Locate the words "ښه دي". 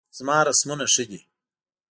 0.93-1.19